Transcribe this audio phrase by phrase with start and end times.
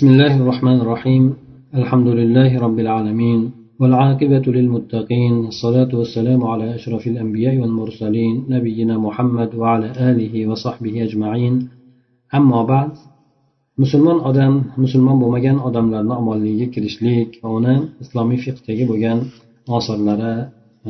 [0.00, 1.24] بسم الله الرحمن الرحيم
[1.80, 3.40] الحمد لله رب العالمين
[3.80, 11.54] والعاقبة للمتقين الصلاة والسلام على أشرف الأنبياء والمرسلين نبينا محمد وعلى آله وصحبه أجمعين
[12.38, 12.90] أما بعد
[13.82, 19.18] musulmon odam musulmon bo'lmagan odamlarni omonligiga kirishlik va uni islomiy fiqdagi bo'lgan
[19.78, 20.34] osirlari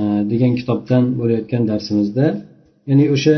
[0.01, 2.27] e, degan kitobdan bo'layotgan darsimizda
[2.89, 3.37] ya'ni o'sha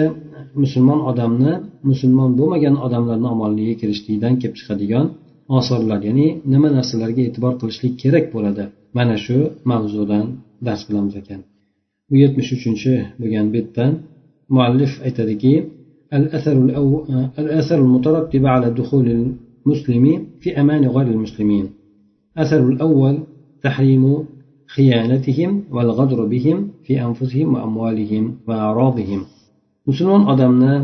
[0.62, 1.52] musulmon odamni
[1.90, 5.06] musulmon bo'lmagan odamlarni omonligiga kirishlikdan kelib chiqadigan
[5.58, 8.64] osorlar ya'ni nima narsalarga e'tibor qilishlik kerak bo'ladi
[8.96, 9.38] mana shu
[9.70, 10.26] mavzudan
[10.66, 11.40] dars qilamiz ekan
[12.08, 13.92] bu yetmish uchinchi bo'lgan betdan
[14.54, 15.54] muallif aytadiki
[17.38, 19.06] الأثر المترتب على دخول
[19.66, 20.04] المسلم
[20.40, 21.66] في أمان غير المسلمين
[22.42, 23.14] أثر الأول
[23.62, 24.04] تحريم
[24.74, 29.20] خيانتهم والغدر بهم في أنفسهم وأموالهم وأعراضهم
[29.88, 30.74] musulmon odamni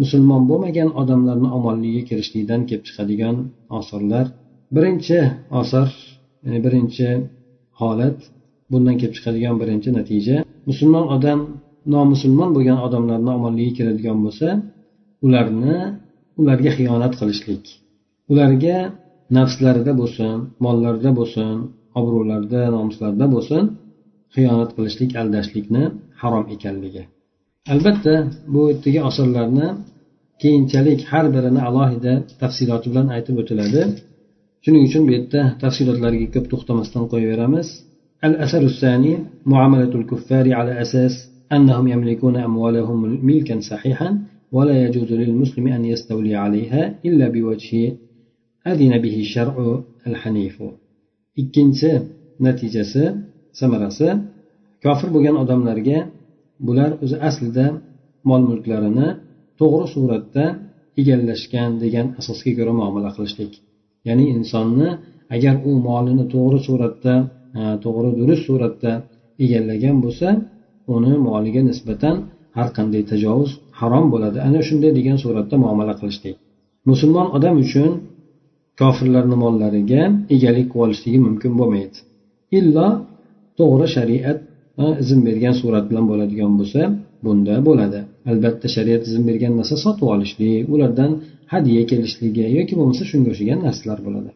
[0.00, 3.36] musulmon bo'lmagan odamlarni omonligiga kirishlikdan kelib chiqadigan
[3.78, 4.26] osorlar
[4.76, 5.18] birinchi
[5.60, 5.88] osor
[6.44, 7.08] ya'ni birinchi
[7.80, 8.18] holat
[8.70, 10.36] bundan kelib chiqadigan birinchi natija.
[10.70, 11.40] Musulmon odam
[11.94, 14.48] nomusulmon bo'lgan odamlarni omonligiga kiradigan bo'lsa
[15.26, 15.76] ularni
[16.40, 17.64] ularga xiyonat qilishlik.
[18.32, 18.76] Ularga
[19.36, 21.54] nafslarida bo'lsin mollarida bo'lsin
[22.00, 23.62] obro'larida nomuslarida bo'lsin
[24.34, 25.82] xiyonat qilishlik aldashlikni
[26.20, 27.02] harom ekanligi.
[27.73, 28.15] albatta
[28.53, 29.67] bu yerdagi osorlarni
[30.41, 33.81] keyinchalik har birini alohida tafsiloti bilan aytib o'tiladi
[34.63, 37.69] shuning uchun bu yerda tafsilotlarga ko'p to'xtamasdan qo'yaveramiz
[38.29, 39.13] الأثر الثاني
[39.45, 41.13] معاملة الكفار على أساس
[41.51, 44.09] أنهم يملكون أموالهم ملكا صحيحا
[44.51, 47.71] ولا يجوز للمسلم أن يستولي عليها إلا بوجه
[48.71, 49.55] أذن به الشرع
[50.07, 50.57] الحنيف
[51.41, 51.91] ikkinchi
[52.45, 53.03] natijasi
[53.59, 54.07] samarasi
[54.85, 55.97] kofir bo'lgan odamlarga
[56.66, 57.66] bular o'zi aslida
[58.28, 59.08] mol mulklarini
[59.60, 60.44] to'g'ri suratda
[61.00, 63.52] egallashgan degan asosga ko'ra muomala qilishlik.
[64.08, 64.88] Ya'ni insonni
[65.36, 67.14] agar u molini to'g'ri suratda
[67.58, 68.92] e, to'g'ri durust suratda
[69.44, 70.28] egallagan bo'lsa
[70.94, 72.16] uni moliga nisbatan
[72.56, 74.38] har qanday tajovuz harom bo'ladi.
[74.48, 76.36] Ana shunday degan suratda muomala qilishlik.
[76.90, 77.90] Musulmon odam uchun
[78.80, 80.02] kofirlarni mollariga
[80.36, 81.96] egalik qilib olishligi mumkin bo'lmaydi.
[82.58, 82.88] Illo
[83.58, 84.38] to'g'ri shariat
[85.03, 86.81] izn bergan surat bilan bo'ladigan bo'lsa
[87.25, 87.99] bunda bo'ladi
[88.31, 91.11] albatta shariat izn bergan narsa sotib olishlik ulardan
[91.53, 94.29] hadya kelishligi yoki bo'lmasa shunga o'xshagan narsalar bo'ladi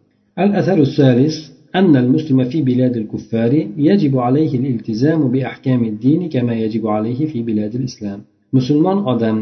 [0.43, 1.37] al asaru salis
[1.79, 3.53] أن المسلم في بلاد الكفار
[3.89, 8.19] يجب عليه الالتزام بأحكام الدين كما يجب عليه في بلاد الإسلام
[8.57, 9.39] مسلمان أدم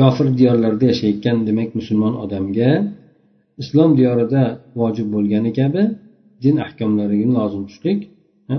[0.00, 2.70] kofir diyorlarda yashayotgan demak musulmon odamga
[3.62, 4.42] islom diyorida
[4.80, 5.82] vojib bo'lgani kabi
[6.44, 8.00] din ahkomlariga lozim tutishlik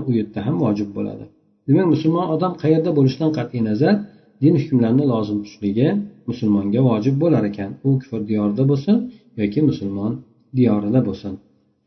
[0.08, 1.24] u yerda ham vojib bo'ladi
[1.66, 3.94] demak musulmon odam qayerda bo'lishidan qat'iy nazar
[4.42, 5.88] din hukmlarini lozim tutishligi
[6.30, 8.96] musulmonga vojib bo'lar ekan u kufr diyorida bo'lsin
[9.40, 10.12] yoki musulmon
[10.58, 11.32] diyorida bo'lsin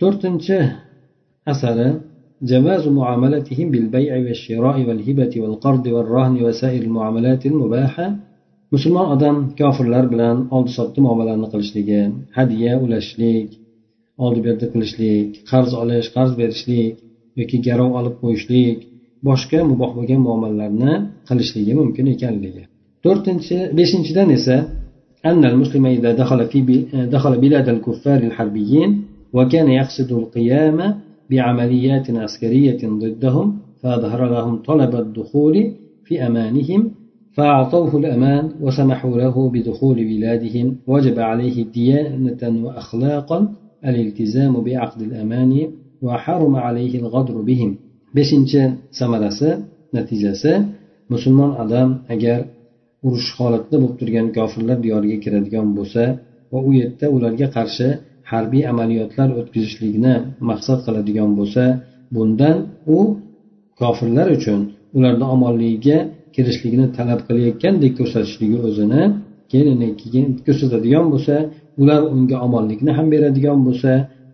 [0.02, 0.57] to'rtinchi
[1.53, 1.90] asari
[2.52, 8.07] جواز معاملتهم بالبيع والشراء والهبة والقرض والرهن وسائر المعاملات المباحة
[8.74, 12.02] musulmon odam kofirlar bilan oldi sotdi muomalani qilishligi
[12.38, 13.50] hadya ulashishlik
[14.25, 16.94] oldi berdi qilishlik qarz olish qarz berishlik
[17.40, 18.79] yoki garov olib qo'yishlik
[19.28, 20.92] boshqa muboh bo'lgan muomalalarni
[21.28, 22.62] qilishligi mumkin ekanligi.
[23.04, 24.59] To'rtinchi beshinchidan esa
[25.26, 26.60] أن المسلم إذا دخل في
[27.16, 30.94] دخل بلاد الكفار الحربيين وكان يقصد القيام
[31.31, 35.72] بعمليات عسكرية ضدهم فأظهر لهم طلب الدخول
[36.04, 36.91] في أمانهم
[37.32, 43.48] فأعطوه الأمان وسمحوا له بدخول بلادهم وجب عليه ديانة وأخلاقا
[43.84, 45.69] الالتزام بعقد الأمان
[46.03, 47.76] وحرم عليه الغدر بهم
[48.16, 48.60] beshinchi
[48.99, 49.49] samarasi
[49.97, 50.53] natijasi
[51.12, 52.38] musulmon odam agar
[53.06, 56.03] urush holatida bo'lib turgan kofirlar diyoriga kiradigan bo'lsa
[56.53, 57.87] va u yerda ularga qarshi
[58.32, 60.15] harbiy amaliyotlar o'tkazishlikni
[60.50, 61.65] maqsad qiladigan bo'lsa
[62.15, 62.56] bundan
[62.97, 62.99] u
[63.81, 64.60] kofirlar uchun
[64.97, 65.98] ularni omonligiga
[66.34, 69.03] kirishlikni talab qilayotgandek ko'rsatishligi o'zini
[69.53, 71.34] keyin keyin ko'rsatadigan bo'lsa
[71.83, 73.91] ular unga omonlikni ham beradigan bo'lsa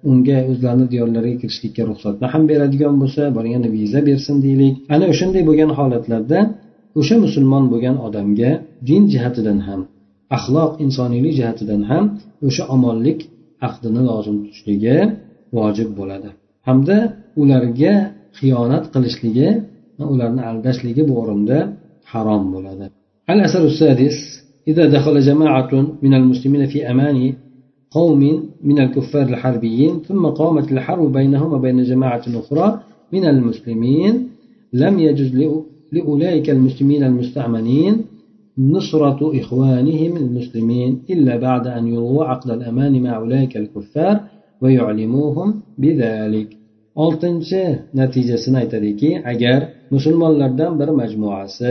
[0.10, 5.72] unga o'zlarini diyorlariga kirishlikka ruxsatni ham beradigan bo'lsa borganda viza bersin deylik ana o'shanday bo'lgan
[5.78, 6.40] holatlarda
[7.00, 8.52] o'sha musulmon bo'lgan odamga
[8.90, 9.82] din jihatidan ham
[10.38, 12.04] axloq insoniylik jihatidan ham
[12.48, 13.20] o'sha omonlik
[13.68, 14.98] aqdini lozim tutishligi
[15.58, 16.30] vojib bo'ladi
[16.68, 16.98] hamda
[17.42, 17.94] ularga
[18.40, 19.50] xiyonat qilishligi
[20.14, 21.58] ularni aldashligi bu o'rinda
[22.12, 22.86] harom bo'ladi
[23.32, 24.18] al asar السادس
[24.72, 25.72] إذا دخل جماعة
[26.04, 27.18] من المسلمين في أمان
[27.95, 28.23] قوم
[28.69, 32.81] من الكفار الحربيين ثم قامت الحرب بينهم وبين جماعة أخرى
[33.13, 34.15] من المسلمين.
[34.73, 35.31] لم يجوز
[35.93, 37.95] لأولئك المسلمين المستأمنين
[38.59, 44.21] نصرة إخوانهم المسلمين إلا بعد أن يلغوا عقد الأمان مع أولئك الكفار
[44.63, 45.49] ويعلموهم
[45.79, 46.49] بذلك.
[46.95, 49.61] Oltinchi natijasini aytadiki agar
[49.91, 51.71] musulmonlardan bir majmuasi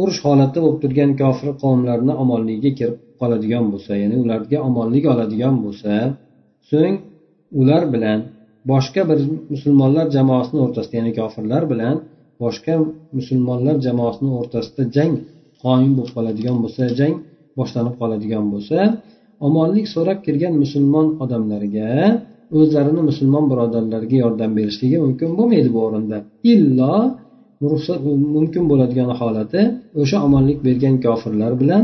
[0.00, 5.92] urush holatida bo'lib turgan kofir qavmlarni omonligiga kirib qoladigan bo'lsa ya'ni ularga omonlik oladigan bo'lsa
[6.70, 6.96] so'ng
[7.60, 8.18] ular bilan
[8.72, 9.18] boshqa bir
[9.52, 11.96] musulmonlar jamoasini o'rtasida ya'ni kofirlar bilan
[12.42, 12.74] boshqa
[13.18, 15.12] musulmonlar jamoasini o'rtasida jang
[15.62, 17.14] qoyim bo'lib qoladigan bo'lsa jang
[17.58, 18.78] boshlanib qoladigan bo'lsa
[19.46, 21.90] omonlik so'rab kirgan musulmon odamlarga
[22.58, 26.18] o'zlarini musulmon birodarlariga yordam berishligi mumkin bo'lmaydi bu o'rinda.
[26.52, 26.94] Illo
[28.36, 29.60] mumkin bo'ladigan holati
[30.00, 31.82] o'sha omonlik bergan kofirlar bilan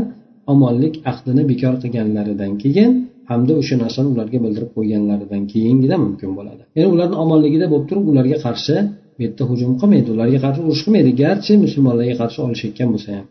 [0.53, 2.91] omonlik ahdini bekor qilganlaridan keyin
[3.29, 6.63] hamda o'sha narsani ularga bildirib qo'yganlaridan keyingina mumkin bo'ladi.
[6.77, 8.75] Ya'ni ularni omonligida bo'lib turib ularga qarshi
[9.15, 11.11] bu yerda hujum qilmaydi ularga qarshi urush qilmaydi.
[11.23, 13.25] Garchi musulmonlarga qarshi olishayotgan bo'lsa ham.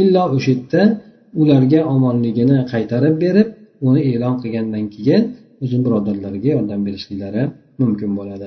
[0.00, 0.82] Illo o'sha yerda
[1.42, 3.48] ularga omonligini qaytarib berib
[3.88, 5.22] uni e'lon qilgandan keyin
[5.62, 7.42] o'zini birodarlariga yordam berishliklari
[7.80, 8.46] mumkin bo'ladi.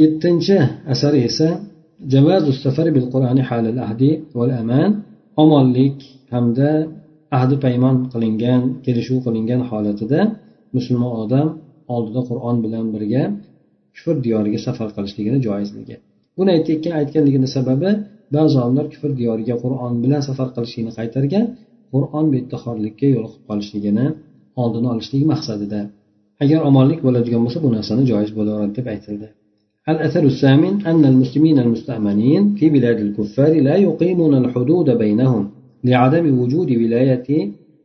[0.00, 0.56] Yettinchi
[0.92, 1.48] asari esa
[5.42, 5.96] omonlik
[6.32, 6.70] hamda
[7.37, 10.19] ahdi paymon qilingan kelishuv qilingan holatida
[10.75, 11.47] musulmon odam
[11.95, 13.23] oldida qur'on bilan birga
[13.95, 15.95] kufr diyoriga safar qilishligini joizligi
[16.37, 17.89] buni aytayotgan aytganligini sababi
[18.35, 21.45] ba'zi olimlar kufr diyoriga qur'on bilan safar qilishlikni qaytargan
[21.93, 24.05] qur'on bu yerda xorlikka yo'liqib qolishligini
[24.61, 25.81] oldini olishlik maqsadida
[26.43, 29.29] agar omonlik bo'ladigan bo'lsa bu narsani joiz bo'laveradi deb aytildi
[29.93, 35.43] الأثر الثامن أن المسلمين المستأمنين في بلاد الكفار لا يقيمون الحدود بينهم
[35.83, 37.27] لعدم وجود ولاية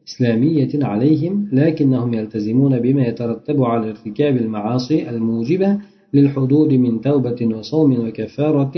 [0.08, 5.70] إسلامية عليهم لكنهم يلتزمون بما يترتب على ارتكاب المعاصي الموجبة
[6.14, 8.74] للحدود من توبة وصوم وكفارة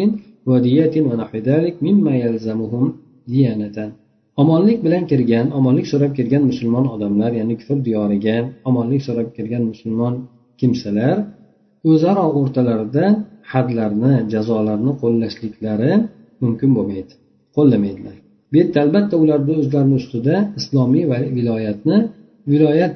[0.46, 2.84] ودية ونحو ذلك مما يلزمهم
[3.28, 3.78] ديانة
[4.42, 8.36] omonlik bilan kirgan omonlik so'rab kirgan musulmon odamlar ya'ni kufr diyoriga
[8.68, 10.14] omonlik so'rab kirgan musulmon
[10.60, 11.16] kimsalar
[11.90, 13.06] o'zaro o'rtalarida
[13.52, 15.92] hadlarni jazolarni qo'llashliklari
[16.42, 17.12] mumkin bo'lmaydi
[17.56, 18.16] qo'llamaydilar
[18.55, 21.97] Bu yerda albatta ularni o'zlarini ustida islomiy va viloyatni
[22.51, 22.95] viloyat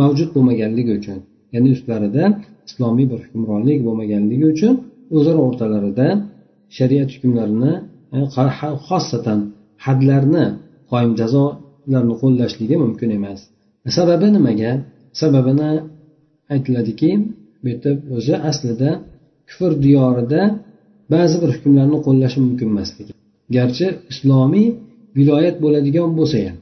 [0.00, 1.18] mavjud bo'lmaganligi uchun
[1.54, 2.24] ya'ni ustlarida
[2.68, 4.74] islomiy bir hukmronlik bo'lmaganligi uchun
[5.16, 6.06] o'zaro o'rtalarida
[6.76, 7.72] shariat hukmlarini
[8.16, 8.18] e,
[8.88, 9.40] xosatan
[9.86, 10.44] hadlarni
[10.90, 13.40] qoyim jazolarni qo'llashligi mumkin emas.
[13.98, 14.72] Sababi nimaga?
[15.20, 15.70] Sababini
[16.54, 17.10] aytiladiki
[17.62, 18.90] bu yerda o'zi aslida
[19.48, 20.40] kufr diyorida
[21.14, 23.12] ba'zi bir hukmlarni qo'llashi mumkin emasligi
[23.56, 24.68] garchi islomiy
[25.18, 26.56] viloyat bo'ladigan bo'lsa ham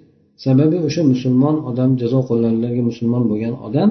[0.45, 3.91] sababi o'sha musulmon odam jazo qo'llaniladigan musulmon bo'lgan odam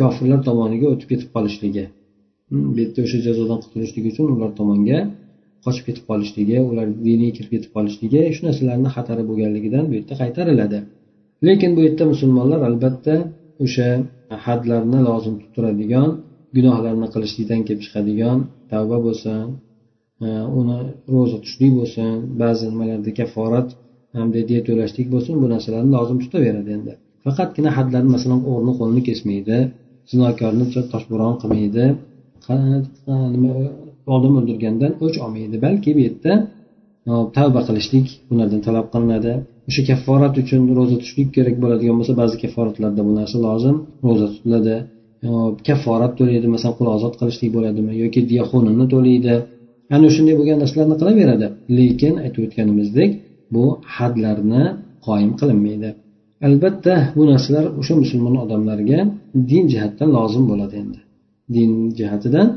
[0.00, 1.84] kofirlar tomoniga o'tib ketib qolishligi.
[2.48, 4.98] Hmm, bu yerda o'sha jazodan qutulishlik uchun ular tomonga
[5.64, 10.78] qochib ketib qolishligi ular diniy kirib ketib qolishligi shu narsalarni xatari bo'lganligidan bu yerda qaytariladi.
[11.46, 13.14] Lekin bu yerda musulmonlar albatta
[13.64, 13.88] o'sha
[14.46, 16.08] hadlarni lozim tutib turadigan
[16.56, 18.38] gunohlarni qilishlikdan kelib chiqadigan
[18.72, 19.44] tavba bo'lsin
[20.22, 20.26] Э,
[20.58, 20.76] uni
[21.12, 22.10] ro'za tutishlik bo'lsin
[22.42, 23.68] ba'zi nimalarda kaforat
[24.16, 26.92] hamda diya to'lashlik bo'lsin bu narsalarni lozim tutaveradi endi.
[27.24, 29.56] Faqatgina hadlarni masalan o'g'rini qo'lini kesmaydi
[30.10, 31.84] zinokorni toshbo'ron qilmaydi
[34.16, 36.32] odam o'ldirgandan o'ch olmaydi balki bu yerda
[37.08, 39.32] e, tavba qilishlik bulardan talab qilinadi.
[39.68, 43.76] O'sha kafforat uchun ro'za tutishlik kerak bo'ladigan bo'lsa ba'zi kafforatlarda bu narsa lozim
[44.06, 44.76] ro'za tutiladi.
[45.26, 45.28] E,
[45.68, 48.44] kafforat to'laydi masalan qul ozod qilishlik bo'ladimi yoki diya
[48.94, 49.36] to'laydi.
[49.95, 51.47] ana shunday bo'lgan narsalarni qilaveradi
[51.77, 53.09] lekin aytib o'tganimizdek
[53.53, 54.63] bu hadlarni
[55.07, 55.89] qoyim qilinmaydi
[56.47, 58.99] albatta bu narsalar o'sha musulmon odamlarga
[59.51, 60.99] din jihatdan lozim bo'ladi endi
[61.55, 62.47] din jihatidan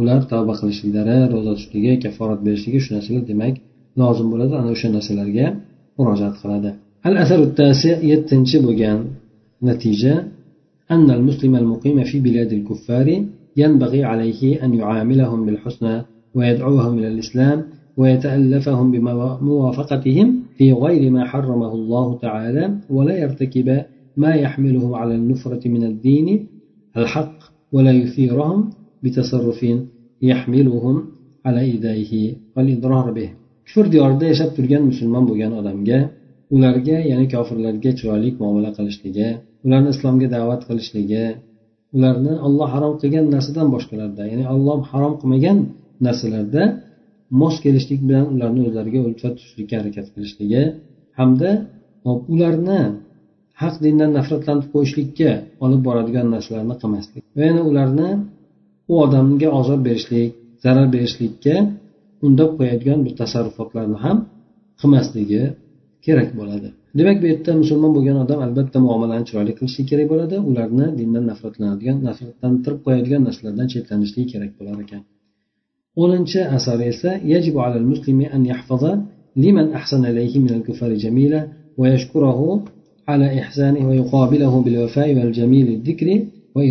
[0.00, 3.54] ular tavba qilishliklari ro'za tutishligi kafforat berishligi shu narsalar demak
[4.00, 5.46] lozim bo'ladi ana o'sha narsalarga
[5.98, 6.70] murojaat qiladi
[7.08, 7.38] al asar
[8.12, 8.98] yettinchi bo'lgan
[9.68, 10.14] natija
[10.94, 13.24] أن المسلم المقيم في بلاد الكفار
[13.56, 15.94] ينبغي عليه أن يعاملهم بالحسنى
[16.35, 17.63] ويدعوهم إلى الإسلام
[17.97, 20.27] ويتألفهم بموافقتهم
[20.57, 23.67] في غير ما حرمه الله تعالى ولا يرتكب
[24.17, 26.47] ما يحمله على النفرة من الدين
[26.97, 27.37] الحق
[27.71, 28.69] ولا يثيرهم
[29.03, 29.65] بتصرف
[30.21, 30.95] يحملهم
[31.45, 33.29] على إذائه والإضرار به.
[33.65, 36.09] كفر ديار ديشة ترغن مسلمان بغن أدم جا
[36.55, 39.27] ularga ya'ni kofirlarga chiroyli muomala qilishligi
[39.65, 41.23] ularni islomga da'vat qilishligi
[41.95, 45.57] ularni olloh harom qilgan narsadan boshqalardan ya'ni olloh harom qilmagan
[46.05, 46.63] narsalarda
[47.41, 50.63] mos kelishlik bilan ularni o'zlariga ulfat tutishlikka harakat qilishligi
[51.19, 51.49] hamda
[52.33, 52.81] ularni
[53.61, 55.31] haq dindan nafratlantirib qo'yishlikka
[55.65, 58.09] olib boradigan narsalarni qilmaslik va yana ularni
[58.91, 60.29] u odamga ozor berishlik
[60.63, 61.55] zarar berishlikka
[62.25, 64.17] undab qo'yadigan bir tasarrufotlarni ham
[64.79, 65.43] qilmasligi
[66.05, 66.67] kerak bo'ladi.
[66.99, 70.35] Demak bu yerda musulmon bo'lgan odam albatta muomalani chiroyli qilishi kerak bo'ladi.
[70.49, 75.01] Ularni dindan nafratlanadigan nafratlantirib qo'yadigan narsalardan chetlanishligi kerak bo'lar ekan.
[76.01, 78.91] o'ninchi asar esa yajibu alal muslimi an yahfaza
[79.43, 81.39] liman ahsana alayhi min al kufari jamila
[81.79, 82.47] va yashkurahu
[83.11, 86.15] ala ihsani va yuqabilahu bil wafai wal jamil dhikri
[86.55, 86.61] va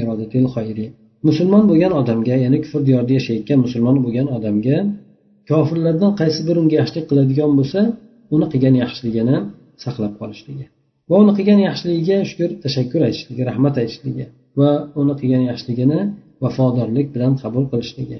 [0.44, 0.86] al-khayri.
[1.28, 4.76] musulmon bo'lgan odamga ya'ni kufr diyorida yashayotgan musulmon bo'lgan odamga
[5.50, 7.80] kofirlardan qaysi bir unga yaxshilik qiladigan bo'lsa
[8.34, 9.36] uni qilgan yaxshiligini
[9.84, 10.66] saqlab qolishligi
[11.10, 14.24] va uni qilgan yaxshiligiga shukur tashakkur aytishligi rahmat aytishligi
[14.60, 16.00] va uni qilgan yaxshiligini
[16.42, 18.18] vafodorlik bilan qabul qilishligi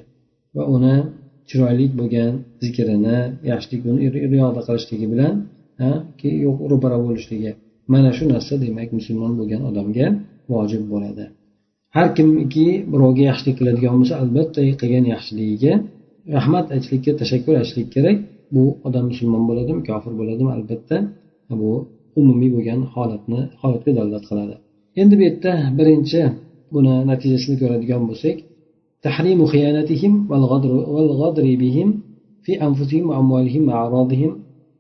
[0.57, 0.97] va uni
[1.49, 2.33] chiroyli bo'lgan
[2.65, 3.19] zikrini
[3.51, 3.81] yaxshilik
[4.33, 5.35] riyoda qilishligi bilan
[6.45, 7.51] yo'q ro'para bo'lishligi.
[7.93, 10.07] Mana shu narsa demak musulmon bo'lgan odamga
[10.53, 11.25] vojib bo'ladi.
[11.97, 15.73] Har kimki birovga yaxshilik qiladigan bo'lsa albatta qilgan yaxshiligiga
[16.37, 18.17] rahmat aytishlikka tashakkur aytishlik kerak.
[18.55, 20.97] Bu odam musulmon bo'ladimi kofir bo'ladimi albatta
[21.61, 21.73] bu
[22.21, 24.55] umumiy bo'lgan holatni holatga dalolat qiladi.
[25.01, 26.21] Endi bu yerda birinchi
[26.75, 28.37] buni natijasini ko'radigan bo'lsak
[29.07, 31.89] تحريم خيانتهم والغدر والغدر بهم
[32.45, 34.33] في أنفسهم وأموالهم وأعراضهم.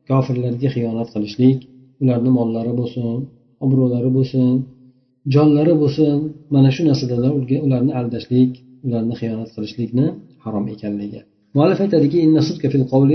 [0.08, 1.60] كافر لردي خيانات قلشليك.
[2.00, 3.20] ولرد مالا ربوسون
[3.62, 4.62] أبرو ربوسون
[5.26, 8.52] جال ربوسون من شو نصد ولرد عردشليك
[8.84, 10.06] ولرد خيانات قلشليكنا
[10.42, 11.92] حرام إيكال لك مالفة
[12.24, 13.10] إن صدق في القول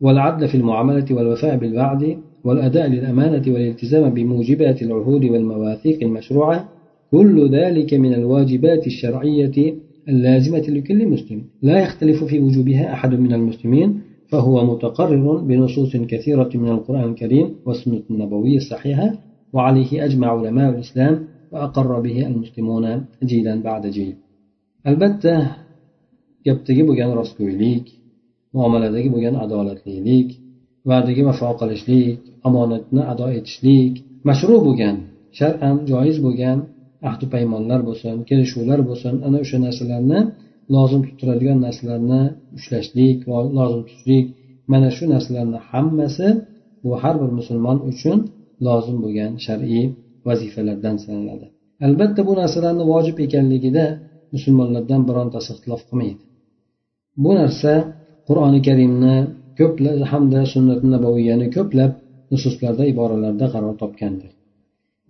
[0.00, 2.02] والعدل في المعاملة والوفاء بالوعد
[2.44, 6.68] والأداء للأمانة والالتزام بموجبات العهود والمواثيق المشروعة.
[7.10, 9.74] كل ذلك من الواجبات الشرعية
[10.08, 11.42] اللازمة لكل مسلم.
[11.62, 18.02] لا يختلف في وجوبها أحد من المسلمين فهو متقرر بنصوص كثيرة من القرآن الكريم والسنة
[18.10, 19.08] النبوية الصحيحة
[19.52, 21.14] وعليه أجمع علماء الإسلام
[21.52, 24.14] وأقر به المسلمون جيلا بعد جيل.
[24.86, 25.34] albatta
[26.46, 27.84] gapdagi bo'lgan rostgo'ylik
[28.54, 30.28] muomaladagi bo'lgan adolatlilik
[30.90, 33.94] va'daga vafo qilishlik omonatni ado etishlik
[34.28, 34.96] mashru bo'lgan
[35.38, 36.58] shar'an joiz bo'lgan
[37.08, 40.20] ahdi paymonlar bo'lsin kelishuvlar bo'lsin ana o'sha narsalarni
[40.74, 42.22] lozim tutiladigan narsalarni
[42.58, 44.26] ushlashlik va lozim tutishlik
[44.72, 46.28] mana shu narsalarni hammasi
[46.82, 48.18] bu har bir musulmon uchun
[48.66, 49.84] lozim bo'lgan shar'iy
[50.26, 51.46] vazifalardan sanaladi.
[51.86, 53.84] Albatta bu narsalarni vojib ekanligida
[54.34, 56.22] musulmonlardan birontasi ixtilof qilmaydi.
[57.24, 57.72] Bu narsa
[58.28, 59.16] qur'oni karimni
[59.60, 61.92] ko'plab hamda sunnat nabaviyani ko'plab
[62.32, 64.30] nususlarda iboralarda qaror topgandir.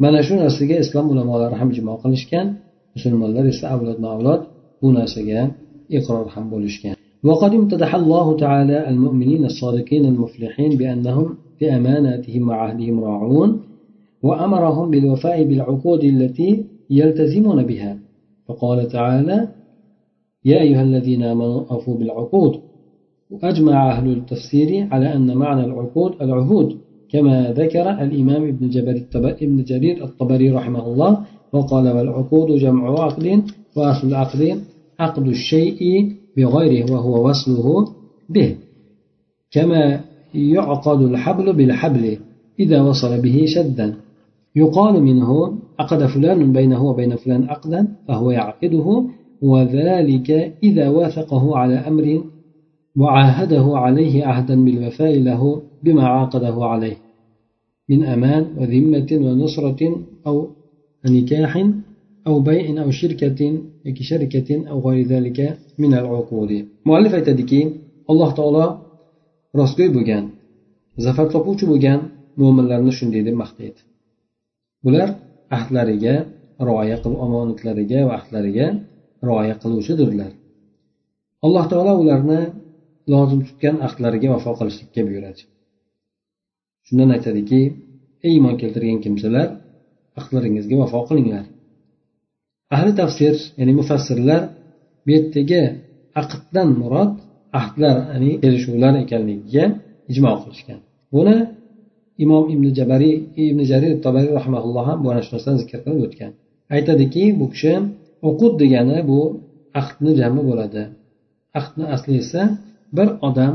[0.03, 2.47] Mana shu narsaga islom ulamolari ham ijmo qilishgan
[2.95, 4.41] musulmonlar esa avlodma avlod
[4.81, 5.41] bu narsaga
[5.99, 6.95] iqror ham bo'lishgan
[7.29, 13.61] وقد امتدح الله تعالى المؤمنين الصادقين المفلحين بأنهم في أماناتهم وعهدهم راعون
[14.23, 17.99] وأمرهم بالوفاء بالعقود التي يلتزمون بها.
[18.47, 19.49] فقال تعالى
[20.45, 22.61] يا أيها الذين آمنوا أوفوا بالعقود.
[23.31, 26.77] وأجمع أهل التفسير على أن معنى العقود العهود.
[27.13, 31.19] كما ذكر الإمام ابن, جبر ابن جرير الطبري رحمه الله
[31.53, 33.43] وقال والعقود جمع عقد
[33.77, 34.61] وأصل العقد
[35.01, 37.89] عقد الشيء بغيره وهو وصله
[38.29, 38.57] به
[39.51, 40.01] كما
[40.35, 42.19] يعقد الحبل بالحبل
[42.61, 43.95] إذا وصل به شدا.
[44.57, 49.05] يقال منه عقد فلان بينه وبين فلان عقدا فهو يعقده
[49.43, 52.23] وذلك إذا وافقه على أمر
[52.97, 56.98] وعاهده عليه عهدا بالوفاء له بما عاقده عليه
[57.90, 59.82] من أمان وذمة ونصرة
[60.28, 60.36] أو
[61.06, 61.54] نكاح
[62.28, 63.40] أو بيع أو شركة
[64.10, 65.40] شركة أو غير ذلك
[65.78, 66.52] من العقود
[66.86, 67.62] مؤلف aytadiki
[68.12, 68.66] alloh taolo
[69.60, 70.24] rostgo'y bo'lgan
[71.06, 72.00] zafar topuvchi bo'lgan
[72.42, 73.80] mo'minlarni shunday deb maqtaydi
[74.86, 75.10] bular
[75.58, 76.16] ahdlariga
[76.68, 78.68] rioya qilib omonatlariga va ahdlariga
[79.28, 80.32] rioya qiluvchidirlar
[81.46, 82.42] alloh taolo ularni
[83.14, 85.42] lozim tutgan ahdlariga vafo qilishlikka buyuradi
[86.89, 87.61] shundan aytadiki
[88.27, 89.49] ey iymon keltirgan kimsalar
[90.21, 91.45] ahdlaringizga vafo qilinglar.
[92.75, 94.43] Ahli tafsir ya'ni mufassirlar
[95.05, 95.63] bu yerdagi
[96.23, 97.13] aqddan murod
[97.61, 99.65] ahdlar ya'ni kelishuvlar ekanligiga
[100.13, 100.81] ijmo qilishgan.
[101.15, 101.37] Buni
[102.25, 103.17] imom ibn jabariy
[103.51, 106.31] ibn jarir tobariy rahmaulloh ham mana shu narsani zikr qilib o'tgan.
[106.75, 107.73] Aytadiki bu kishi
[108.29, 109.21] uqud degani bu
[109.81, 110.83] ahdni jami bo'ladi.
[111.59, 112.43] Ahdni asli esa
[112.97, 113.55] bir odam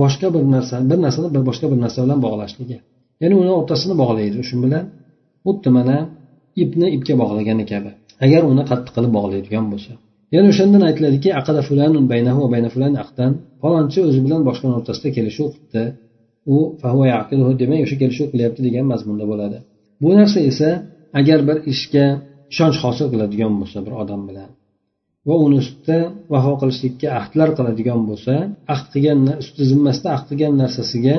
[0.00, 2.78] boshqa bir narsa bir narsani bir boshqa bir narsa bilan bog'lashligi.
[3.22, 4.84] Ya'ni uni o'rtasini bog'laydi shu bilan.
[5.46, 5.96] Xuddi mana
[6.62, 7.90] ipni ipga bog'lagani kabi.
[8.24, 9.92] Agar uni qattiq qilib bog'laydigan bo'lsa.
[10.34, 13.32] Yana o'shandan aytiladiki aqada fulanun baynahu va bayna fulan aqdan
[13.62, 15.84] falonchi o'zi bilan boshqani o'rtasida kelishuv qilibdi.
[16.54, 16.56] U
[17.62, 19.58] demak o'sha kelishuv qilyapti degan mazmunda bo'ladi.
[20.02, 20.70] Bu narsa esa
[21.20, 22.06] agar bir ishga
[22.52, 24.50] ishonch hosil qiladigan bo'lsa bir odam bilan.
[25.28, 25.98] Va uni ustida
[26.32, 28.34] vafo qilishlikka ahdlar qiladigan bo'lsa
[28.74, 31.16] ahd qilgan usti zimmasida ahd qilgan narsasiga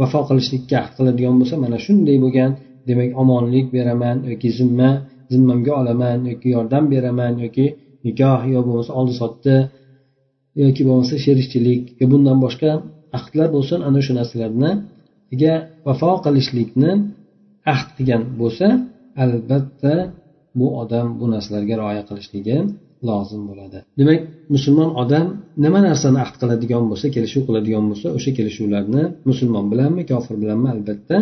[0.00, 2.50] vafo qilishlikka ahd qiladigan bo'lsa mana shunday bo'lgan.
[2.88, 4.90] Demak omonlik beraman yoki zimma
[5.32, 7.66] zimmamga olaman yoki yordam beraman yoki
[8.06, 9.54] nikoh yo bo'lmasa oldi sotdi
[10.62, 12.70] yoki bo'lmasa sherikchilik yo bundan boshqa
[13.18, 15.54] ahdlar bo'lsin ana shu narsalarniga
[15.86, 16.92] vafo qilishlikni
[17.72, 18.66] ahd qilgan bo'lsa
[19.24, 19.94] albatta
[20.58, 22.56] bu odam bu narsalarga rioya qilishligi
[23.08, 24.20] lozim bo'ladi demak
[24.54, 25.26] musulmon odam
[25.64, 31.16] nima narsani ahd qiladigan bo'lsa kelishuv qiladigan bo'lsa o'sha kelishuvlarni musulmon bilanmi kofir bilanmi albatta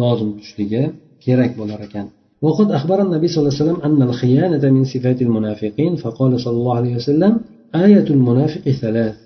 [0.00, 0.82] lozim tutishligi
[1.24, 2.06] kerak bo'lar ekan
[2.42, 6.76] وقد أخبر النبي صلى الله عليه وسلم أن الخيانة من صفات المنافقين فقال صلى الله
[6.76, 7.40] عليه وسلم
[7.74, 9.16] آية المنافق ثلاث.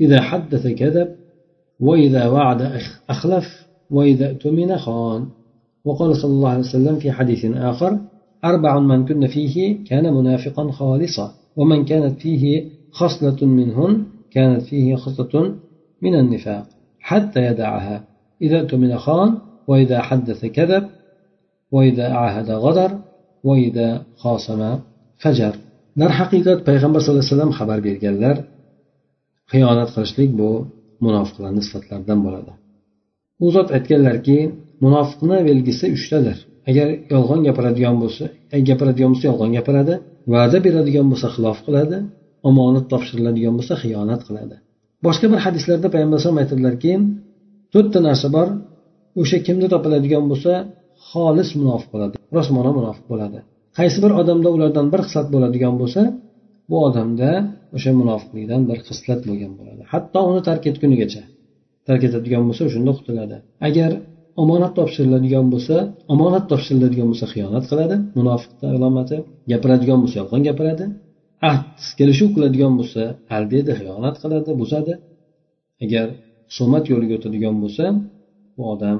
[0.00, 1.08] إذا حدث كذب
[1.80, 2.60] وإذا وعد
[3.08, 5.26] أخلف وإذا اؤتمن خان.
[5.84, 7.98] وقال صلى الله عليه وسلم في حديث آخر
[8.44, 11.32] أربع من كن فيه كان منافقا خالصا.
[11.59, 12.43] ومن كانت فيه
[12.91, 13.93] خصلة منهن
[14.31, 15.55] كانت فيه خصلة
[16.01, 16.65] من النفاق
[16.99, 18.03] حتى يدعها
[18.41, 20.83] إذا اؤتمن خان وإذا حدث كذب
[21.71, 22.91] وإذا عاهد غدر
[23.43, 24.61] وإذا خاصم
[25.17, 25.55] فجر
[26.01, 28.35] darhaqiqat payg'ambar sallallohu alayhi vasallam xabar berganlar
[29.51, 30.49] xiyonat qilishlik bu
[31.05, 32.51] munofiqlarni sifatlaridan bo'ladi
[33.45, 34.37] u zot aytganlarki
[34.85, 36.37] munofiqni belgisi uchtadir
[36.69, 38.25] agar yolg'on gapiradigan bo'lsa
[38.69, 39.95] gapiradigan bo'lsa yolg'on gapiradi
[40.32, 41.98] va'da beradigan bo'lsa xilof qiladi
[42.48, 44.56] omonat topshiriladigan bo'lsa xiyonat qiladi.
[45.06, 46.92] Boshqa bir hadislarda payg'ambar alayhisalom aytadilarki
[47.72, 48.48] to'rtta narsa bor
[49.20, 50.52] o'sha kimda topiladigan bo'lsa
[51.10, 53.38] xolis munofiq bo'ladi rostmona munofiq bo'ladi.
[53.78, 56.02] Qaysi bir odamda ulardan bir xislat bo'ladigan bo'lsa
[56.70, 57.30] bu odamda
[57.76, 59.82] o'sha munofiqlikdan bir xislat bo'lgan bo'ladi.
[59.92, 61.22] Hatto uni tark etgunigacha
[61.88, 63.36] tark etadigan bo'lsa o'shanda qutuladi
[63.68, 63.90] agar
[64.43, 65.75] omonat topshiriladigan bo'lsa
[66.13, 69.17] omonat topshiriladigan bo'lsa xiyonat qiladi munofiqni alomati
[69.51, 70.85] gapiradigan bo'lsa yolg'on gapiradi
[71.49, 71.65] ahd
[71.99, 73.01] kelishuv qiladigan bo'lsa
[73.37, 74.93] aldaydi xiyonat qiladi buzadi
[75.83, 76.07] agar
[76.49, 77.85] husumat yo'liga o'tadigan bo'lsa
[78.55, 78.97] bu odam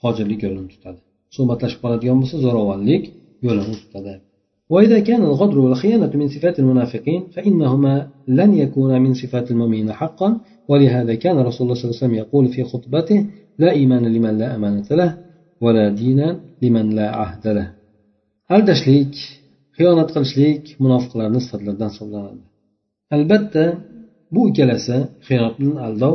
[0.00, 1.00] fojirlik yo'lini tutadi
[1.30, 3.02] husumatlashib qoladigan bo'lsa zo'ravonlik
[3.46, 4.14] yo'lini tutadi
[4.74, 7.94] وإذا كان الغدر والخيانة من صفات المنافقين فإنهما
[8.28, 10.28] لن يكونا من صفات المؤمنين حقا
[10.70, 13.18] ولهذا كان رسول الله صلى الله عليه وسلم يقول في خطبته
[13.62, 15.10] لا إيمان لمن لا أمانة له
[15.64, 16.20] ولا دين
[16.62, 17.68] لمن لا عهد له
[18.56, 19.14] aldashlik
[19.76, 22.42] xiyonat qilishlik munofiqlarni sifatlaridan hisoblanadi
[23.16, 23.64] albatta
[24.34, 26.14] bu ikkalasi xiyonat bilan aldov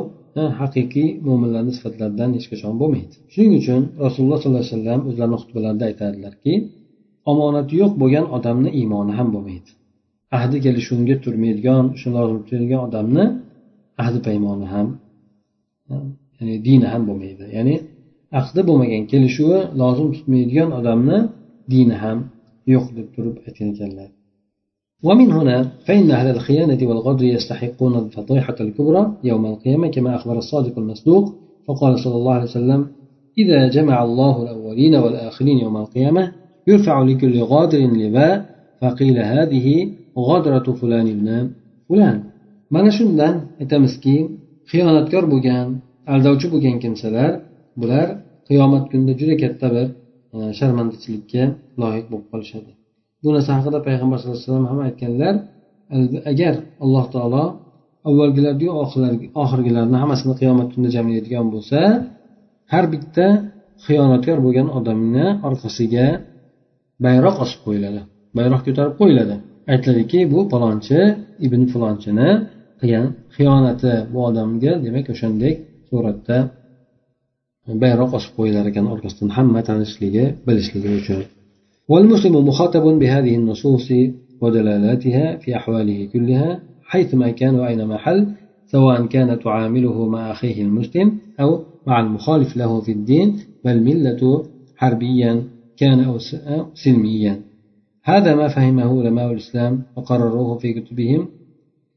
[0.59, 6.53] haqiqiy mo'minlarni sifatlaridan hech qachon bo'lmaydi shuning uchun rasululloh sollallohu alayhi vasallam o'zlarini xutbalarida aytadilarki
[7.31, 9.69] omonati yo'q bo'lgan odamni iymoni ham bo'lmaydi
[10.37, 13.25] ahdi kelishuvga turmaydigan shuni lozim tutadigan odamni
[14.03, 14.87] ahdi paymoni ham
[16.42, 17.44] ya'ni dini ham bo'lmaydi.
[17.56, 17.74] Ya'ni
[18.40, 21.18] aqdi bo'lmagan kelishuvi lozim tutmaydigan odamni
[21.72, 22.18] dini ham
[22.72, 24.10] yo'q deb turib aytgan ekanlar.
[25.08, 31.24] ومن هنا فإن أهل الخيانة والغدر يستحقون الفضيحة الكبرى يوم القيامة كما أخبر الصادق المصدوق
[31.66, 32.80] فقال صلى الله عليه وسلم
[33.38, 36.32] إذا جمع الله الأولين والآخرين يوم القيامة
[36.70, 38.34] يرفع لكل غادر لباء
[38.80, 39.66] فقيل هذه
[40.28, 41.28] غدرة فلان ابن
[41.88, 42.16] فلان
[42.74, 44.16] mana shundan aytamizki
[44.70, 45.66] xiyonatkor bo'lgan
[46.14, 47.30] aldovchi bo'lgan kimsalar
[47.80, 48.06] bular
[48.48, 49.86] qiyomat kunida juda katta bir
[50.36, 51.42] e, sharmandachilikka
[51.82, 52.70] loyiq bo'lib qolishadi.
[53.22, 55.34] Bu narsa haqida payg'ambar sallallohu alayhi vasallam ham aytganlar
[56.32, 57.44] agar alloh taolo
[58.08, 58.68] avvalgilarni
[59.42, 61.78] oxirgilarni hammasini qiyomat kunida jamlaydigan bo'lsa
[62.72, 63.26] har bitta
[63.86, 66.06] xiyonatkor bo'lgan odamni orqasiga
[67.04, 68.00] bayroq osib qo'yiladi
[68.38, 69.34] bayroq ko'tarib qo'yiladi.
[69.72, 70.98] Aytiladiki bu falonchi
[71.46, 72.28] ibn falonchini
[72.80, 75.54] qilgan xiyonati bu odamga demak o'shandek
[75.92, 76.38] suratda
[77.82, 81.22] bayroq osib qo'yilar ekan orqasidan hamma tanishligi bilishligi uchun.
[81.92, 83.88] والمسلم مخاطب بهذه النصوص
[84.40, 88.26] ودلالاتها في أحواله كلها حيثما كان وأينما حل
[88.66, 91.50] سواء كان تعامله مع أخيه المسلم أو
[91.86, 93.28] مع المخالف له في الدين
[93.64, 94.22] بل ملة
[94.76, 95.32] حربيا
[95.76, 96.18] كان أو
[96.74, 97.40] سلميا
[98.04, 101.28] هذا ما فهمه علماء الإسلام وقرروه في كتبهم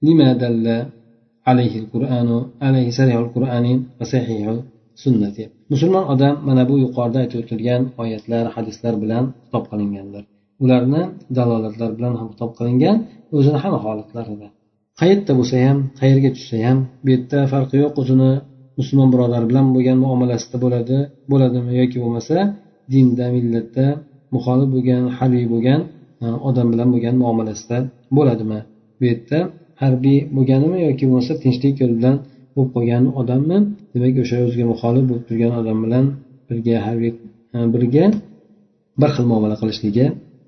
[0.02, 0.86] لما دل
[1.52, 4.60] alayhi qur'anu alayhi sarihul qur'ani va sahihul
[5.04, 5.44] sunnati.
[5.74, 10.24] Musulmon odam mana bu yuqorida aytib o'tilgan oyatlar hadislar bilan xitob qilinganlar
[10.64, 11.02] ularni
[11.38, 12.98] dalolatlar bilan ham xitob qilingan
[13.38, 14.48] o'zini hamma holatlarida
[15.00, 18.32] qayerda bo'lsa ham qayerga tushsa ham bu yerda farqi yo'q o'zini
[18.80, 20.98] musulmon birodar bilan bo'lgan muomalasida bo'ladi
[21.32, 22.38] bo'ladimi yoki bo'lmasa
[22.94, 23.86] dinda millatda
[24.36, 25.82] muxolif bo'lgan harbiy bo'lgan
[26.24, 27.78] e, odam bilan bo'lgan muomalasida
[28.18, 28.60] bo'ladimi?
[29.00, 29.40] Bu yerda
[29.82, 32.16] harbiy bo'lganimi yoki bo'lmasa tinchlik yo'li bilan
[32.56, 33.58] bo'lib qolgan odammi?
[33.94, 36.06] Demak o'sha o'ziga muxolif bo'lib turgan odam bilan
[36.50, 37.12] birga harbiy
[37.56, 38.06] e, birga
[39.02, 40.06] bir xil muomala qilishligi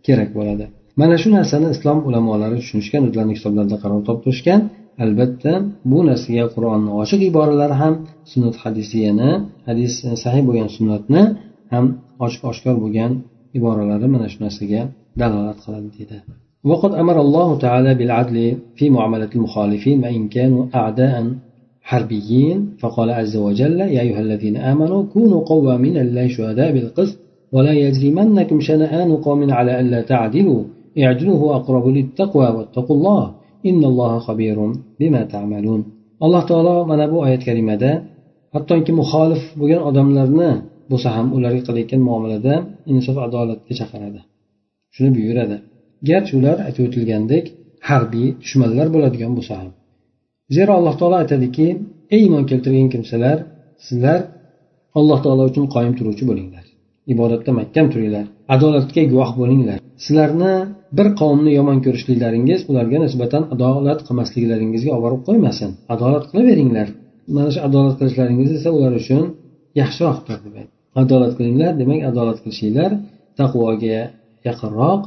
[0.08, 0.66] kerak bo'ladi.
[1.02, 4.60] Mana shu narsani islom ulamolari tushunishgan o'zlarini kitoblarida qaror toptirishgan.
[5.04, 5.54] Albatta
[5.92, 7.94] bu narsaga qur'onni ochiq iboralari ham
[8.32, 9.30] sunnat hadisiyani
[9.68, 11.22] hadis e, sahiy bo'lgan sunnatni
[11.74, 11.86] ham
[12.26, 13.12] ochiq oshkor bo'lgan
[13.58, 14.82] iboralari mana shu narsaga
[15.22, 16.18] dalolat qiladi deydi.
[16.69, 21.15] وقد أمر الله تعالى بالعدل في معاملة المخالفين وإن كانوا أعداء
[21.89, 27.17] حربيين فقال عز وجل يا أيها الذين آمنوا كونوا قوامين لله شهداء بالقسط
[27.56, 30.63] ولا يجرمنكم شنآن قوم على ألا تعدلوا
[31.03, 33.23] اعدلوا هو أقرب للتقوى واتقوا الله
[33.69, 34.58] إن الله خبير
[34.99, 35.82] بما تعملون.
[36.25, 37.91] alloh taolo mana bu oyat karimada
[38.53, 40.51] hattoki muxolif bo'lgan odamlarni
[40.91, 42.53] bo'lsa ham ularga qilayotgan muomalada
[42.91, 44.19] insof adolatga chaqiradi.
[44.95, 45.58] Shuni buyuradi.
[46.10, 47.45] Garchi ular aytib o'tilgandek
[47.89, 49.71] harbiy dushmanlar bo'ladigan bo'lsa ham.
[50.55, 51.67] Zero alloh taolo aytadiki
[52.15, 53.38] ey iymon keltirgan kimsalar
[53.88, 54.19] sizlar
[54.99, 56.65] alloh taolo uchun qoyim turuvchi bo'linglar.
[57.13, 59.77] Ibodatda mahkam turinglar adolatga guvoh bo'linglar.
[60.05, 60.53] Sizlarni
[60.97, 65.69] bir qavmni yomon ko'rishliklaringiz ularga nisbatan adolat qilmasliklaringizga olib borib qo'ymasin.
[65.93, 66.88] Adolat qilaveringlar.
[67.36, 69.23] Mana shu adolat qilishlaringiz esa ular uchun
[69.81, 70.67] yaxshiroqdir demak.
[71.01, 72.91] Adolat qilinglar demak adolat qilishinglar
[73.39, 73.99] taqvoga
[74.47, 75.01] yaqinroq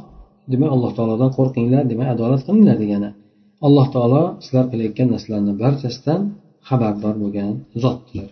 [0.51, 3.09] demak alloh taolodan qo'rqinglar demak adolat qilinglar degani.
[3.67, 6.21] Alloh taolo sizlar qilayotgan narsalarni barchasidan
[6.69, 7.51] xabardor bo'lgan
[7.83, 8.29] zotdir.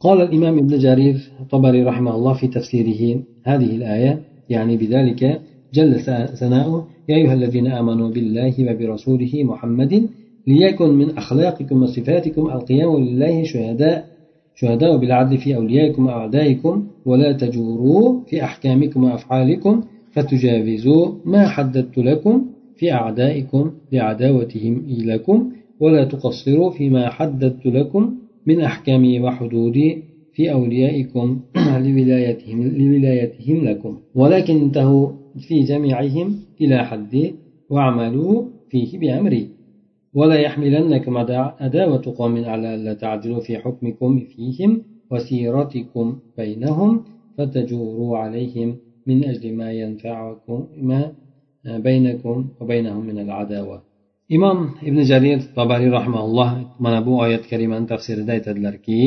[0.00, 3.02] قال الإمام ابن جرير الطبري رحمه الله في تفسيره
[3.44, 4.12] هذه الآية
[4.54, 5.40] يعني بذلك
[5.74, 6.00] جل
[6.40, 9.92] ثناؤه يا أيها الذين آمنوا بالله وبرسوله محمد
[10.46, 13.98] ليكن من أخلاقكم وصفاتكم القيام لله شهداء
[14.54, 19.82] شهداء بالعدل في أوليائكم وأعدائكم ولا تجوروا في أحكامكم وأفعالكم
[20.16, 28.14] فتجاوزوا ما حددت لكم في أعدائكم بعداوتهم لكم ولا تقصروا فيما حددت لكم
[28.46, 30.02] من أحكامي وحدودي
[30.32, 31.40] في أوليائكم
[31.84, 33.98] لولايتهم, لولايتهم لكم.
[34.14, 37.32] ولكن انتهوا في جميعهم إلى حد
[37.70, 39.48] واعملوا فيه بأمري.
[40.14, 41.16] ولا يحملنكم
[41.60, 47.04] عداوة قوم على ألا تعدلوا في حكمكم فيهم وسيرتكم بينهم
[47.38, 48.76] فتجوروا عليهم.
[49.07, 51.01] من أجل ما ينفعكم ما
[51.87, 53.77] بينكم وبينهم من العداوة
[54.35, 56.49] imom ibn jarir babariy rahmaulloh
[56.83, 58.99] mana bu oyat karimani tafsirida aytadilarki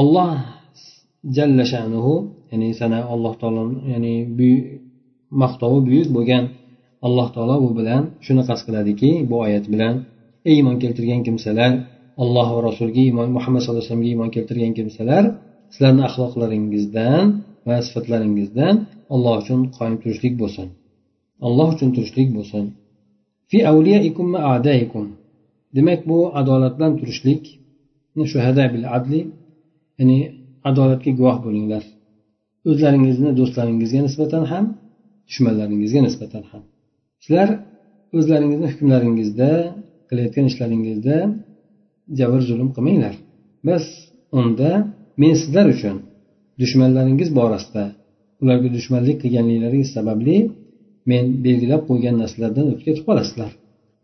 [0.00, 0.30] olloh
[1.36, 2.14] jalla shanuhu
[2.50, 4.14] ya'ni sana alloh taolo ya'ni
[5.42, 6.44] maqtovi buyuk bo'lgan
[7.06, 9.94] alloh taolo bu bilan shuni qasd qiladiki bu oyat bilan
[10.48, 11.72] ey iymon keltirgan kimsalar
[12.22, 15.24] alloh va rasuliga iymon muhammad sallallohu alayhi vasallamga iymon keltirgan kimsalar
[15.72, 17.24] sizlarni axloqlaringizdan
[17.68, 18.74] va sifatlaringizdan
[19.13, 20.67] alloh uchun qoyim turishlik bo'lsin.
[21.47, 22.63] Alloh uchun turishlik bo'lsin.
[23.49, 25.05] Fi avliyaikum adaikum.
[25.75, 27.43] Demak bu adolat bilan turishlik
[28.31, 29.21] shuhada bil adli
[29.99, 30.19] ya'ni
[30.69, 31.83] adolatga guvoh bo'linglar.
[32.69, 34.65] O'zlaringizni do'stlaringizga nisbatan ham
[35.27, 36.63] dushmanlaringizga nisbatan ham.
[37.23, 37.49] Sizlar
[38.17, 39.49] o'zlaringizni hukmlaringizda
[40.09, 41.17] qilayotgan ishlaringizda
[42.19, 43.15] jabr zulm qilmanglar.
[43.67, 43.85] Bas
[44.39, 44.71] unda
[45.21, 45.95] men sizlar uchun
[46.61, 47.83] dushmanlaringiz borasida
[48.43, 50.37] ularga dushmanlik qilganliklaringiz sababli
[51.11, 53.51] men belgilab qo'ygan narsalardan o'tib ketib qolasizlar.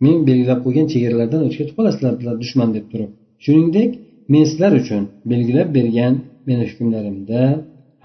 [0.06, 3.12] Men belgilab qo'ygan chegaralardan o'tib ketib qolasizlar bular dushman deb turib.
[3.45, 3.89] Shuningdek
[4.34, 6.13] men sizlar uchun belgilab bergan
[6.47, 7.41] meni hukmlarimda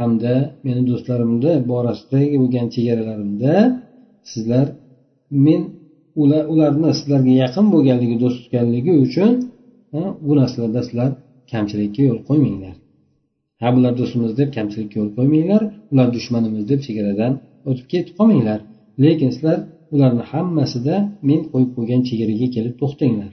[0.00, 0.34] hamda
[0.66, 3.54] meni do'stlarimni borasidagi bo'lgan chegaralarimda
[4.32, 4.66] sizlar
[5.46, 5.60] men
[6.52, 9.30] ularni sizlarga yaqin bo'lganligi do'st tutganligi uchun
[10.26, 11.10] bu narsalarda sizlar
[11.52, 12.74] kamchilikka yo'l qo'ymanglar.
[13.64, 17.32] Ha bular do'stimiz deb kamchilikka yo'l qo'ymanglar ular dushmanimiz deb chegaradan
[17.70, 18.58] o'tib ketib qolmanglar.
[19.04, 19.58] Lekin sizlar
[19.94, 20.96] ularni hammasida
[21.28, 23.30] men qo'yib qo'ygan chegaraga kelib to'xtanglar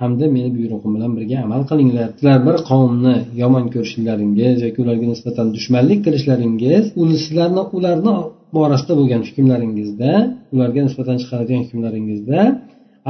[0.00, 2.08] hamda meni buyrug'im bilan birga amal qilinglar.
[2.18, 6.84] Sizlar bir qavmni yomon ko'rishlaringiz yoki ularga nisbatan dushmanlik qilishlaringiz
[7.24, 8.14] sizlarni ularni
[8.56, 10.10] borasida bo'lgan hukmlaringizda
[10.54, 12.40] ularga nisbatan chiqaradigan hukmlaringizda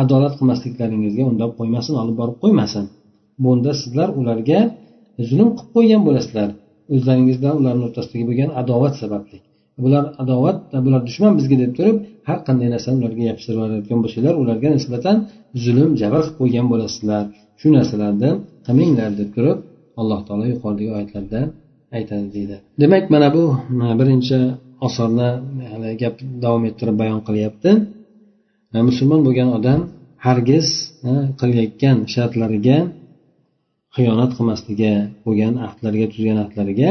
[0.02, 2.84] adolat qilmasliklaringizga undab qo'ymasin olib borib qo'ymasin.
[3.44, 4.60] Bunda sizlar ularga
[5.28, 6.48] zulm qilib qo'ygan bo'lasizlar.
[6.94, 9.38] O'zlaringiz bilan ularni o'rtasidagi bo'lgan adovat sababli
[9.78, 11.96] bular adovat bular dushman bizga deb turib
[12.28, 15.16] har qanday narsani ularga yopishtirib yuborayotgan bo'lsanglar ularga nisbatan
[15.64, 17.22] zulm jabr qilib qo'ygan bo'lasizlar.
[17.60, 18.30] Shu narsalarni
[18.66, 19.58] qilmanglar deb turib
[20.00, 21.40] alloh taolo yuqoridagi oyatlarda
[21.96, 22.56] aytadi deydi.
[22.82, 23.44] Demak mana bu
[24.00, 24.38] birinchi
[24.86, 25.30] osorni
[26.02, 27.70] gap davom ettirib bayon qilyapti.
[28.88, 29.80] Musulmon bo'lgan odam
[30.26, 30.66] hargiz
[31.40, 32.78] qilayotgan shartlariga
[33.95, 34.93] xiyonat qilmasligi
[35.25, 36.89] bo'lgan ahdlariga tuzgan ahdlariga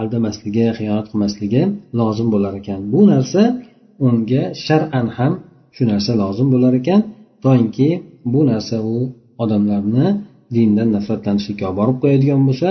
[0.00, 1.62] aldamasligi xiyonat qilmasligi
[2.00, 3.42] lozim bo'lar ekan bu narsa
[4.06, 5.32] unga shar'an ham
[5.74, 7.00] shu narsa lozim bo'lar ekan
[7.44, 7.88] toinki
[8.32, 8.96] bu narsa u
[9.42, 10.06] odamlarni
[10.56, 12.68] dindan nafratlanishlikka olib borib qo'yadigan bo'lsa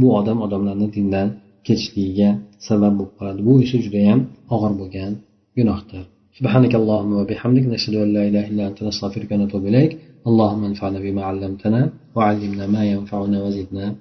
[0.00, 1.28] bu odam odamlarni dindan
[1.66, 2.30] ketishligiga
[2.68, 4.20] sabab bo'lib qoladi bu esa judayam
[4.54, 5.12] og'ir bo'lgan
[5.58, 6.04] gunohdir
[6.38, 9.92] سبحانك اللهم وبحمدك نشهد أن لا إله إلا أنت نستغفرك ونتوب إليك
[10.28, 11.80] اللهم انفعنا بما علمتنا
[12.18, 13.94] وعلمنا ما ينفعنا وزدنا